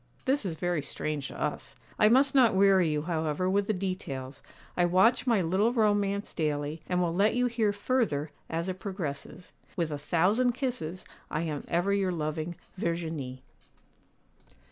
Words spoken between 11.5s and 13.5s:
ever your loving 'VERGINIE.